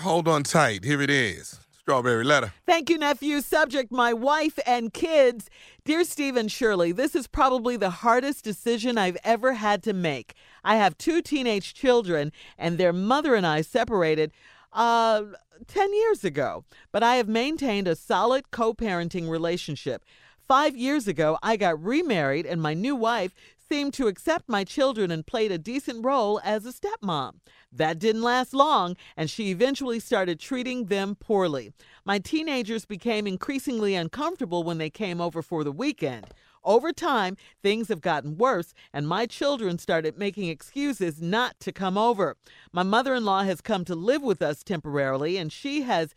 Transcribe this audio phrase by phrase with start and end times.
[0.00, 0.82] Hold on tight.
[0.82, 1.60] Here it is.
[1.78, 2.54] Strawberry letter.
[2.64, 3.42] Thank you, nephew.
[3.42, 5.50] Subject My wife and kids.
[5.84, 10.32] Dear Steve and Shirley, this is probably the hardest decision I've ever had to make.
[10.64, 14.32] I have two teenage children, and their mother and I separated
[14.72, 15.22] uh,
[15.66, 20.02] 10 years ago, but I have maintained a solid co parenting relationship.
[20.48, 23.34] Five years ago, I got remarried, and my new wife
[23.70, 27.34] seemed to accept my children and played a decent role as a stepmom.
[27.70, 31.72] That didn't last long, and she eventually started treating them poorly.
[32.04, 36.26] My teenagers became increasingly uncomfortable when they came over for the weekend.
[36.64, 41.96] Over time, things have gotten worse, and my children started making excuses not to come
[41.96, 42.36] over.
[42.72, 46.16] My mother in law has come to live with us temporarily, and she has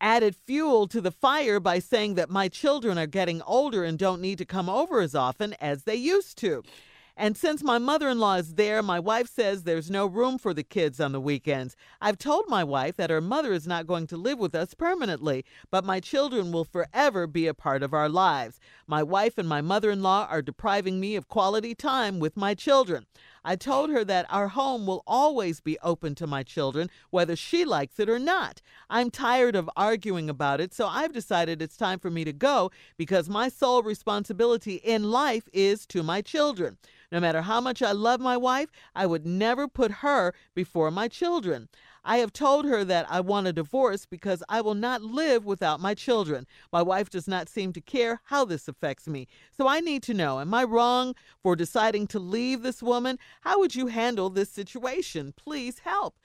[0.00, 4.20] added fuel to the fire by saying that my children are getting older and don't
[4.20, 6.62] need to come over as often as they used to.
[7.16, 10.52] And since my mother in law is there, my wife says there's no room for
[10.52, 11.76] the kids on the weekends.
[12.00, 15.44] I've told my wife that her mother is not going to live with us permanently,
[15.70, 18.58] but my children will forever be a part of our lives.
[18.88, 22.52] My wife and my mother in law are depriving me of quality time with my
[22.52, 23.06] children.
[23.44, 27.64] I told her that our home will always be open to my children, whether she
[27.64, 28.62] likes it or not.
[28.88, 32.70] I'm tired of arguing about it, so I've decided it's time for me to go
[32.96, 36.78] because my sole responsibility in life is to my children.
[37.12, 41.08] No matter how much I love my wife, I would never put her before my
[41.08, 41.68] children.
[42.04, 45.80] I have told her that I want a divorce because I will not live without
[45.80, 46.46] my children.
[46.72, 49.26] My wife does not seem to care how this affects me.
[49.56, 53.18] So I need to know Am I wrong for deciding to leave this woman?
[53.40, 55.32] How would you handle this situation?
[55.36, 56.16] Please help.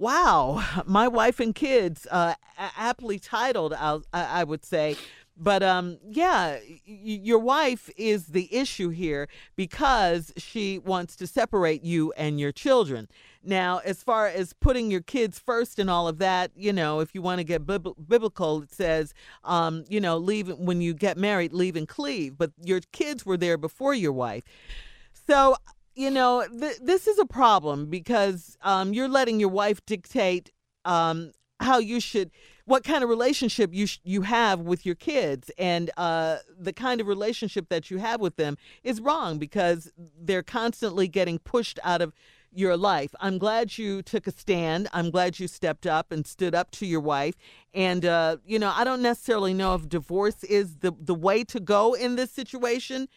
[0.00, 4.96] Wow, my wife and kids, uh, aptly titled, I, I would say.
[5.42, 11.82] But um, yeah, y- your wife is the issue here because she wants to separate
[11.82, 13.08] you and your children.
[13.42, 17.14] Now, as far as putting your kids first and all of that, you know, if
[17.14, 21.16] you want to get bib- biblical, it says, um, you know, leave when you get
[21.16, 22.36] married, leave and cleave.
[22.36, 24.44] But your kids were there before your wife.
[25.26, 25.56] So,
[25.94, 30.50] you know, th- this is a problem because um, you're letting your wife dictate
[30.84, 32.30] um, how you should
[32.70, 37.00] what kind of relationship you sh- you have with your kids and uh, the kind
[37.00, 42.00] of relationship that you have with them is wrong because they're constantly getting pushed out
[42.00, 42.12] of
[42.52, 43.12] your life.
[43.18, 44.88] I'm glad you took a stand.
[44.92, 47.34] I'm glad you stepped up and stood up to your wife.
[47.74, 51.58] And uh, you know, I don't necessarily know if divorce is the the way to
[51.58, 53.08] go in this situation,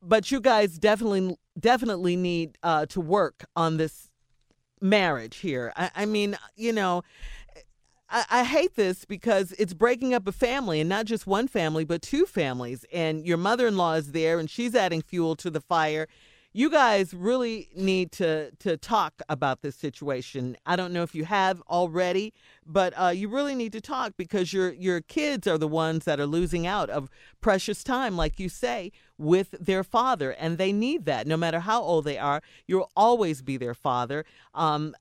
[0.00, 4.12] but you guys definitely definitely need uh, to work on this
[4.80, 5.72] marriage here.
[5.76, 7.02] I, I mean, you know.
[8.10, 11.84] I, I, hate this because it's breaking up a family and not just one family,
[11.84, 12.84] but two families.
[12.92, 16.08] And your mother in law is there and she's adding fuel to the fire
[16.58, 20.56] you guys really need to to talk about this situation.
[20.66, 22.34] I don't know if you have already,
[22.66, 26.18] but uh, you really need to talk because your your kids are the ones that
[26.18, 27.10] are losing out of
[27.40, 31.28] precious time, like you say, with their father, and they need that.
[31.28, 34.24] No matter how old they are, you'll always be their father.
[34.52, 34.96] Um,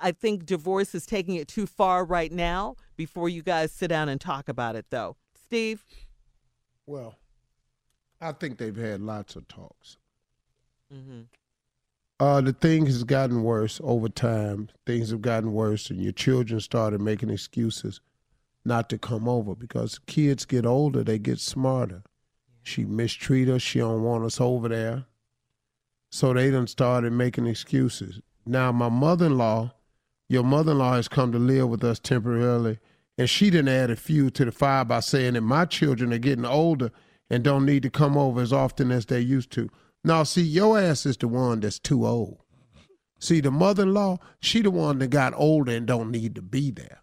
[0.00, 2.76] I think divorce is taking it too far right now.
[2.96, 5.84] Before you guys sit down and talk about it, though, Steve.
[6.86, 7.16] Well,
[8.18, 9.98] I think they've had lots of talks.
[10.92, 11.20] Mm-hmm.
[12.20, 14.68] Uh, the thing has gotten worse over time.
[14.86, 18.00] Things have gotten worse, and your children started making excuses
[18.64, 22.02] not to come over because kids get older, they get smarter.
[22.62, 23.62] She mistreat us.
[23.62, 25.06] She don't want us over there.
[26.10, 28.20] So they done started making excuses.
[28.46, 29.72] Now my mother-in-law,
[30.28, 32.78] your mother-in-law has come to live with us temporarily,
[33.18, 36.18] and she didn't add a few to the fire by saying that my children are
[36.18, 36.92] getting older
[37.28, 39.68] and don't need to come over as often as they used to.
[40.04, 42.38] Now, see, your ass is the one that's too old.
[43.20, 46.98] See, the mother-in-law, she the one that got older and don't need to be there.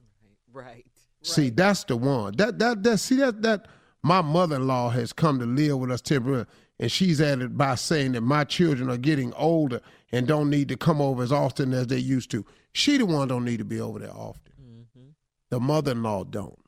[0.52, 0.66] Right.
[0.66, 0.86] right.
[1.22, 2.36] See, that's the one.
[2.36, 3.68] That that that see that that
[4.04, 6.46] my mother-in-law has come to live with us temporarily,
[6.78, 9.80] and she's added by saying that my children are getting older
[10.12, 12.46] and don't need to come over as often as they used to.
[12.74, 14.54] She the one don't need to be over there often.
[14.62, 15.10] Mm-hmm.
[15.50, 16.60] The mother-in-law don't.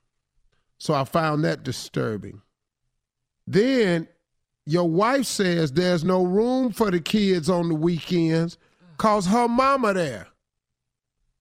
[0.77, 2.42] So I found that disturbing.
[3.45, 4.07] Then
[4.66, 8.58] your wife says there's no room for the kids on the weekends
[8.98, 10.28] cause her mama there.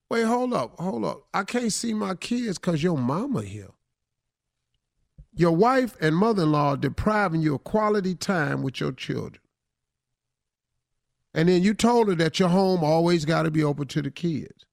[0.09, 1.27] Wait, hold up, hold up.
[1.33, 3.69] I can't see my kids cause your mama here.
[5.33, 9.41] Your wife and mother-in-law depriving you of quality time with your children.
[11.33, 14.11] And then you told her that your home always got to be open to the
[14.11, 14.65] kids.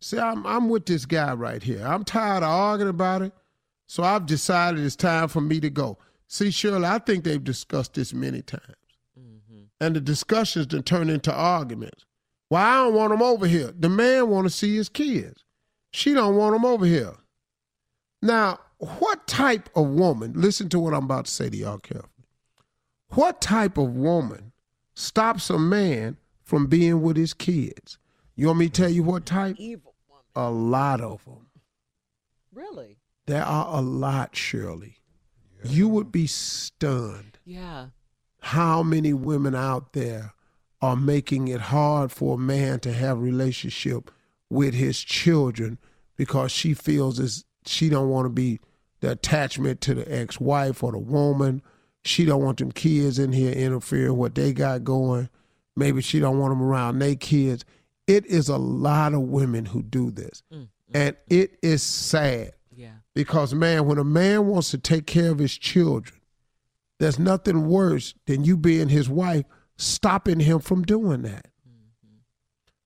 [0.00, 1.86] See, I'm, I'm with this guy right here.
[1.86, 3.32] I'm tired of arguing about it,
[3.86, 5.98] so I've decided it's time for me to go.
[6.32, 8.64] See, Shirley, I think they've discussed this many times.
[9.20, 9.64] Mm-hmm.
[9.82, 12.06] And the discussions then turn into arguments.
[12.48, 13.70] Well, I don't want them over here.
[13.78, 15.44] The man want to see his kids.
[15.90, 17.12] She don't want him over here.
[18.22, 22.08] Now, what type of woman, listen to what I'm about to say to y'all carefully.
[23.10, 24.52] What type of woman
[24.94, 27.98] stops a man from being with his kids?
[28.36, 29.56] You want me to tell you what type?
[29.58, 30.24] Evil woman.
[30.34, 31.48] A lot of them.
[32.54, 32.96] Really?
[33.26, 34.96] There are a lot, Shirley.
[35.64, 37.86] You would be stunned Yeah.
[38.40, 40.32] how many women out there
[40.80, 44.10] are making it hard for a man to have relationship
[44.50, 45.78] with his children
[46.16, 48.60] because she feels as she don't want to be
[49.00, 51.62] the attachment to the ex-wife or the woman.
[52.04, 55.28] She don't want them kids in here interfering what they got going.
[55.76, 57.64] Maybe she don't want them around their kids.
[58.06, 60.42] It is a lot of women who do this.
[60.52, 61.18] Mm, mm, and mm.
[61.30, 62.52] it is sad.
[63.14, 66.20] Because man, when a man wants to take care of his children,
[66.98, 69.44] there's nothing worse than you being his wife
[69.76, 71.48] stopping him from doing that.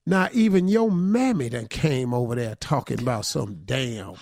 [0.06, 4.14] Now, even your mammy done came over there talking about some damn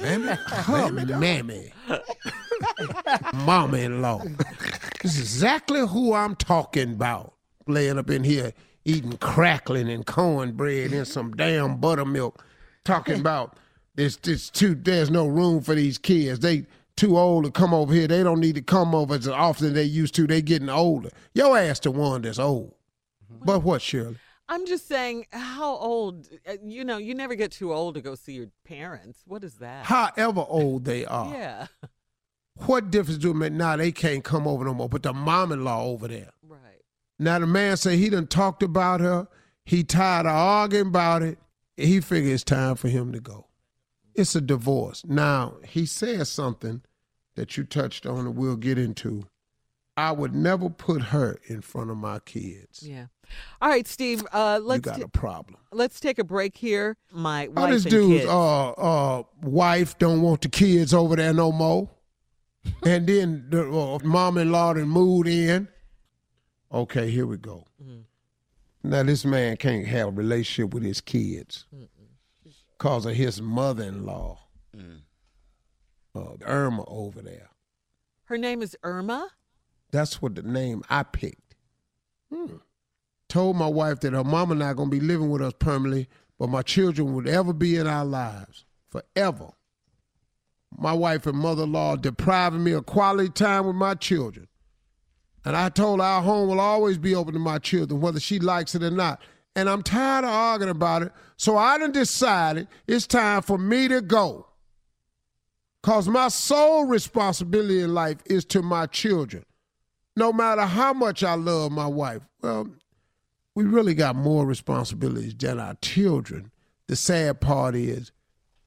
[0.00, 0.26] Mammy?
[0.46, 1.72] her mammy,
[3.34, 4.22] mama-in-law.
[5.02, 7.34] this is exactly who I'm talking about.
[7.66, 8.54] Laying up in here
[8.84, 12.42] eating crackling and cornbread and some damn buttermilk,
[12.84, 13.56] talking about
[13.98, 14.16] this.
[14.16, 14.74] This too.
[14.74, 16.40] There's no room for these kids.
[16.40, 16.64] They
[16.96, 18.08] too old to come over here.
[18.08, 20.26] They don't need to come over as often as they used to.
[20.26, 21.10] They getting older.
[21.34, 22.74] Your ass the one that's old.
[23.44, 24.16] But what, Shirley?
[24.48, 26.26] I'm just saying, how old?
[26.48, 29.22] uh, You know, you never get too old to go see your parents.
[29.26, 29.84] What is that?
[29.84, 31.32] However old they are.
[31.34, 31.66] Yeah.
[32.66, 33.52] What difference do it make?
[33.52, 34.88] Now they can't come over no more.
[34.88, 36.30] But the mom-in-law over there.
[36.42, 36.80] Right.
[37.18, 39.28] Now the man say he done talked about her.
[39.66, 41.38] He tired of arguing about it.
[41.76, 43.46] He figure it's time for him to go.
[44.18, 45.04] It's a divorce.
[45.06, 46.82] Now he says something
[47.36, 49.24] that you touched on and we'll get into.
[49.96, 52.82] I would never put her in front of my kids.
[52.82, 53.06] Yeah.
[53.60, 54.24] All right, Steve.
[54.32, 55.58] Uh, you let's got ta- a problem.
[55.72, 56.96] let's take a break here.
[57.12, 58.30] My Oh, wife this and dude's kids.
[58.30, 61.90] uh uh wife don't want the kids over there no more,
[62.84, 65.68] and then the uh, mom-in-law done moved in.
[66.72, 67.64] Okay, here we go.
[68.84, 71.66] Now this man can't have a relationship with his kids
[72.78, 74.38] because of his mother-in-law,
[76.14, 77.50] uh, Irma over there.
[78.24, 79.30] Her name is Irma.
[79.90, 81.56] That's what the name I picked.
[82.32, 82.56] Hmm.
[83.28, 86.08] Told my wife that her mama not gonna be living with us permanently,
[86.38, 89.50] but my children would ever be in our lives forever.
[90.76, 94.46] My wife and mother-in-law depriving me of quality time with my children.
[95.44, 98.38] And I told her our home will always be open to my children, whether she
[98.38, 99.20] likes it or not.
[99.56, 101.12] And I'm tired of arguing about it.
[101.36, 104.46] So I done decided it's time for me to go.
[105.82, 109.44] Cause my sole responsibility in life is to my children.
[110.16, 112.22] No matter how much I love my wife.
[112.42, 112.70] Well,
[113.54, 116.50] we really got more responsibilities than our children.
[116.86, 118.12] The sad part is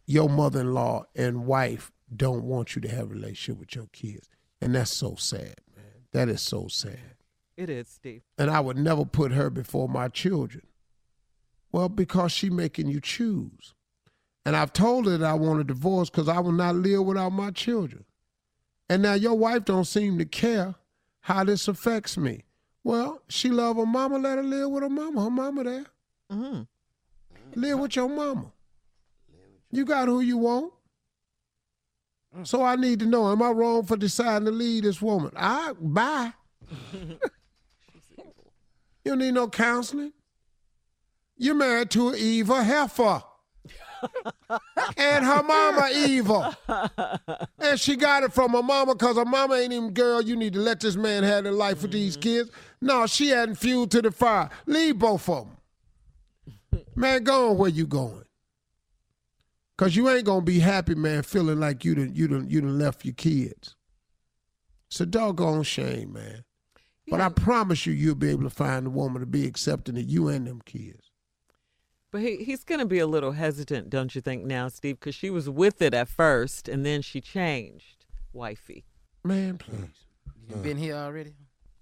[0.05, 4.27] your mother-in-law and wife don't want you to have a relationship with your kids.
[4.61, 5.85] And that's so sad, man.
[6.11, 7.15] That is so sad.
[7.57, 8.23] It is Steve.
[8.37, 10.63] And I would never put her before my children.
[11.71, 13.73] Well, because she making you choose.
[14.45, 17.31] And I've told her that I want a divorce because I will not live without
[17.31, 18.05] my children.
[18.89, 20.75] And now your wife don't seem to care
[21.21, 22.43] how this affects me.
[22.83, 25.23] Well, she love her mama, let her live with her mama.
[25.23, 25.85] Her mama there.
[26.31, 26.61] Mm-hmm.
[27.55, 28.51] Live with your mama.
[29.71, 30.73] You got who you want.
[32.43, 35.31] So I need to know, am I wrong for deciding to leave this woman?
[35.35, 36.33] I bye.
[36.93, 37.17] you
[39.05, 40.13] don't need no counseling.
[41.41, 43.23] You're married to an evil heifer.
[44.95, 46.53] and her mama evil.
[47.57, 50.21] And she got it from her mama because her mama ain't even girl.
[50.21, 52.21] You need to let this man have the life with these mm-hmm.
[52.21, 52.51] kids.
[52.79, 54.51] No, she hadn't fuel to the fire.
[54.67, 55.47] Leave both of
[56.71, 56.83] them.
[56.95, 58.25] Man, go on where you going.
[59.79, 62.77] Cause you ain't gonna be happy, man, feeling like you done you done you done
[62.77, 63.75] left your kids.
[64.91, 66.43] It's a doggone shame, man.
[67.07, 70.03] But I promise you, you'll be able to find a woman to be accepting of
[70.03, 71.10] you and them kids.
[72.11, 74.99] But he, he's going to be a little hesitant, don't you think, now, Steve?
[74.99, 78.83] Because she was with it at first, and then she changed, wifey.
[79.23, 80.07] Man, please.
[80.49, 81.33] You been here already?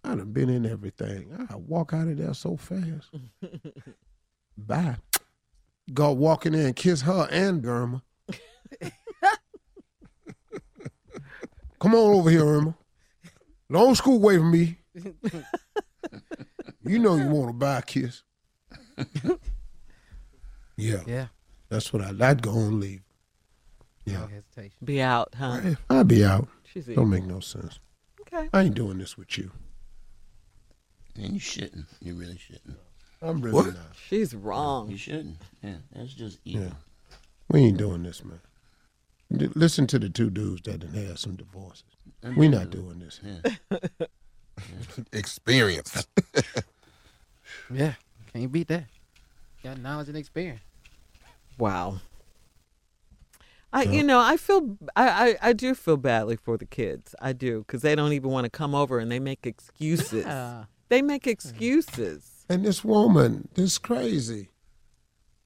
[0.03, 1.47] I done been in everything.
[1.49, 3.09] I walk out of there so fast.
[4.57, 4.97] Bye.
[5.93, 8.03] Go walk in there and kiss her and Irma.
[11.79, 12.75] Come on over here, Irma.
[13.71, 14.77] Don't scoot away from me.
[16.83, 18.21] you know you want to buy a kiss.
[20.79, 21.27] Yeah, Yeah.
[21.69, 22.29] that's what I.
[22.29, 23.01] I'd go and leave.
[24.05, 24.13] Yeah.
[24.13, 24.77] No Yeah, hesitation.
[24.83, 25.75] Be out, huh?
[25.89, 26.47] I'd be out.
[26.71, 27.79] She's Don't make no sense.
[28.21, 28.49] Okay.
[28.53, 29.51] I ain't doing this with you.
[31.15, 31.85] And you shouldn't.
[32.01, 32.77] You really shouldn't.
[33.21, 33.65] I'm really What?
[33.67, 33.95] not.
[34.07, 34.89] She's wrong.
[34.89, 35.37] You shouldn't.
[35.63, 36.63] Yeah, that's just evil.
[36.67, 36.73] Yeah.
[37.49, 38.39] We ain't doing this, man.
[39.35, 41.83] D- Listen to the two dudes that done had some divorces.
[42.37, 43.19] We not doing this.
[43.23, 43.77] Yeah.
[45.13, 46.07] Experience.
[47.71, 47.93] Yeah,
[48.33, 48.85] can't beat that.
[49.63, 50.61] Got knowledge and experience.
[51.59, 51.99] Wow.
[53.71, 57.13] I, you know, I feel, I, I, I do feel badly for the kids.
[57.21, 60.25] I do, because they don't even want to come over and they make excuses.
[60.87, 62.45] They make excuses.
[62.49, 64.49] And this woman, this crazy,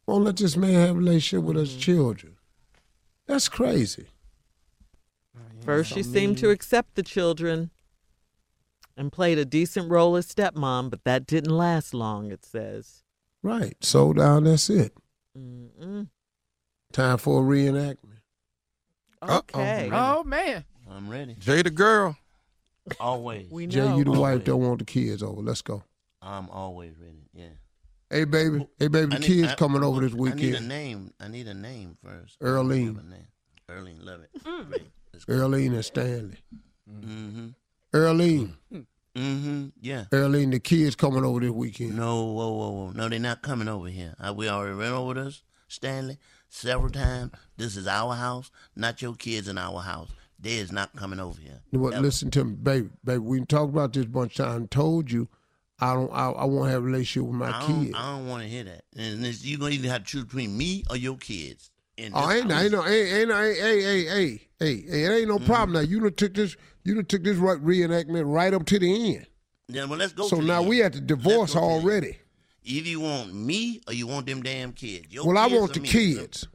[0.05, 1.79] won't let this man have a relationship with his mm.
[1.79, 2.37] children.
[3.27, 4.07] That's crazy.
[5.35, 7.71] Oh, First, so she seemed to accept the children
[8.95, 13.03] and played a decent role as stepmom, but that didn't last long, it says.
[13.41, 13.75] Right.
[13.81, 14.93] So down, that's it.
[15.37, 16.07] Mm-mm.
[16.91, 17.97] Time for a reenactment.
[19.21, 19.37] Uh-oh.
[19.37, 19.89] Okay.
[19.91, 21.35] oh man, I'm ready.
[21.39, 22.15] Jay the girl.
[22.99, 23.49] Always.
[23.49, 23.71] We know.
[23.71, 24.43] Jay, you the wife Always.
[24.43, 25.41] don't want the kids over.
[25.41, 25.83] Let's go.
[26.21, 27.29] I'm always ready.
[27.33, 27.47] Yeah.
[28.09, 28.67] Hey, baby.
[28.77, 30.41] Hey, baby, the need- kids I- coming over this weekend.
[30.41, 31.13] I need a name.
[31.19, 32.37] I need a name first.
[32.41, 32.95] Earlene.
[32.95, 33.27] Have name.
[33.69, 34.43] Earlene, love it.
[34.43, 34.67] Mm.
[34.69, 34.81] Great.
[35.13, 35.33] Let's go.
[35.33, 36.37] Earlene and Stanley.
[36.91, 37.47] Mm-hmm.
[37.93, 38.55] Earlene.
[38.71, 38.81] Mm-hmm.
[39.15, 40.05] Yeah.
[40.11, 41.95] Earlene, the kids coming over this weekend.
[41.95, 42.91] No, whoa, whoa, whoa.
[42.91, 44.15] No, they're not coming over here.
[44.19, 46.17] Uh, we already ran over this, Stanley,
[46.49, 47.31] several times.
[47.57, 50.09] This is our house, not your kids in our house.
[50.39, 51.61] They is not coming over here.
[51.71, 51.93] What?
[51.93, 52.01] Ever.
[52.03, 52.89] Listen to me, baby.
[53.05, 54.67] Baby, we talked about this a bunch of times.
[54.71, 55.29] Told you,
[55.79, 56.11] I don't.
[56.11, 57.95] I, I won't have a relationship with my I kids.
[57.95, 58.83] I don't want to hear that.
[58.97, 61.71] And you're going to either have to choose between me or your kids.
[61.97, 62.63] In Oh, ain't no, house.
[62.63, 65.45] ain't no, ain't, ain't no, hey, hey, hey, hey, hey, hey, it ain't no mm-hmm.
[65.45, 65.79] problem now.
[65.81, 69.27] You done took this, you done took this right reenactment right up to the end.
[69.67, 70.69] Yeah, well, let's go So to the now end.
[70.69, 72.17] we at the Let's divorce go to the already.
[72.63, 75.07] Either you want me or you want them damn kids.
[75.09, 75.87] Your Well, I want the me.
[75.89, 76.47] kids.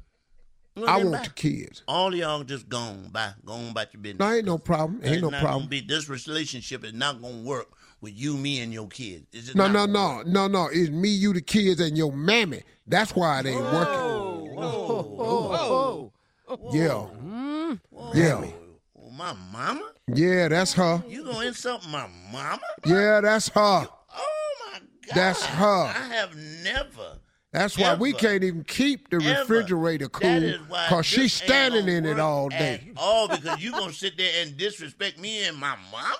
[0.74, 1.22] Well, I want bye.
[1.24, 1.82] the kids.
[1.88, 3.08] All y'all just gone.
[3.12, 3.32] Bye.
[3.44, 4.20] Go on about your business.
[4.20, 5.00] No, ain't no problem.
[5.02, 5.68] Ain't It's no not problem.
[5.68, 7.66] Be, this relationship is not going to work
[8.00, 9.26] with you, me, and your kids.
[9.32, 10.68] It's just No, no, no, no, no.
[10.72, 12.62] It's me, you, the kids, and your mammy.
[12.86, 14.97] That's why it ain't working.
[15.28, 16.12] Oh,
[16.48, 16.76] mm-hmm.
[16.76, 18.12] Yeah, Whoa.
[18.14, 18.50] yeah,
[18.96, 19.90] Oh, my mama?
[20.14, 20.48] yeah.
[20.48, 21.02] That's her.
[21.08, 22.60] You going to insult my mama?
[22.86, 23.60] Yeah, that's her.
[23.88, 25.14] Oh, my God.
[25.14, 25.66] That's her.
[25.66, 27.18] I have never.
[27.52, 32.20] That's why we can't even keep the ever- refrigerator cool because she's standing in it
[32.20, 32.90] all day.
[32.90, 36.14] At all because you going to sit there and disrespect me and my mama?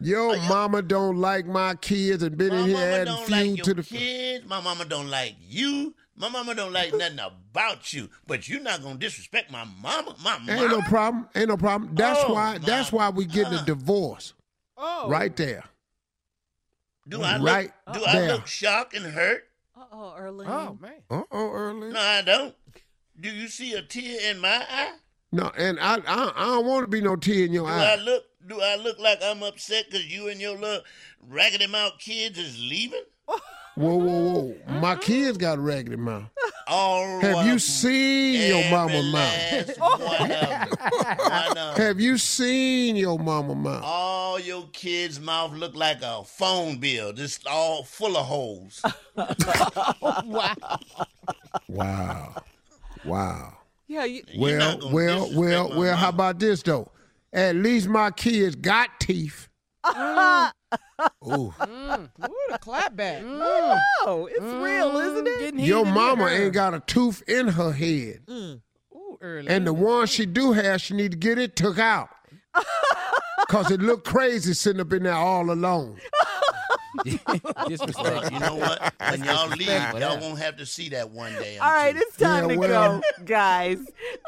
[0.00, 3.50] Your mama don't like my kids and been My in here mama adding don't fuel
[3.54, 3.82] like to the.
[3.82, 4.46] kids.
[4.46, 5.94] My mama don't like you.
[6.18, 8.10] My mama don't like nothing about you.
[8.26, 10.16] But you're not gonna disrespect my mama.
[10.22, 10.52] My mama.
[10.60, 11.28] Ain't no problem.
[11.34, 11.94] Ain't no problem.
[11.94, 12.58] That's Oh, why.
[12.58, 14.34] That's why we getting a divorce
[14.76, 15.08] Oh.
[15.08, 15.64] right there.
[17.08, 17.96] do I right look?
[17.96, 19.44] Do I look shocked and hurt?
[19.76, 20.46] Uh-oh, Earlene.
[20.48, 20.92] oh man.
[21.08, 21.92] Uh oh, early.
[21.92, 22.54] No, I don't.
[23.20, 24.94] Do you see a tear in my eye?
[25.30, 27.96] No, and I, I, I don't want to be no tear in your Do I
[27.96, 28.24] look?
[28.46, 30.82] Do I look like I'm upset because you and your little
[31.20, 33.02] raggedy mouth kids is leaving?
[33.78, 34.42] Whoa, whoa, whoa!
[34.42, 34.80] Mm-hmm.
[34.80, 35.02] My mm-hmm.
[35.02, 36.24] kids got a raggedy mouth.
[36.66, 39.14] All Have you uh, seen your mama mouth?
[39.14, 40.68] last One of them.
[40.68, 41.76] One of them.
[41.76, 43.82] Have you seen your mama mouth?
[43.84, 48.82] All your kids' mouth look like a phone bill, just all full of holes.
[50.00, 50.24] Wow,
[51.68, 52.42] wow.
[53.04, 53.58] Wow.
[53.86, 55.96] Yeah, you, You're Well, well, well, well.
[55.96, 56.90] How about this though?
[57.32, 59.48] At least my kids got teeth.
[59.84, 60.50] Mm.
[61.26, 62.08] Ooh, Mm.
[62.28, 63.22] Ooh, the clap back.
[63.24, 65.38] oh, it's real, isn't it?
[65.40, 68.60] Getting your mama ain't got a tooth in her head, mm.
[68.94, 69.48] Ooh, early.
[69.48, 72.08] and the one she do have, she need to get it took out.
[73.48, 75.98] Cause it look crazy sitting up in there all alone.
[77.68, 78.32] disrespect.
[78.32, 78.94] You know what?
[79.08, 81.56] When y'all leave, disrespectful, y'all won't have to see that one day.
[81.58, 82.02] I'm All right, sure.
[82.06, 83.78] it's time Yeah, to well- go, guys.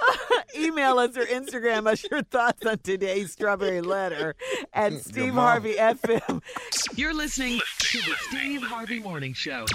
[0.59, 4.35] Email us or Instagram us your thoughts on today's Strawberry Letter
[4.73, 5.35] at Steve.
[5.35, 6.43] Harvey FM.
[6.97, 9.67] You're listening to the Steve Harvey Morning Show.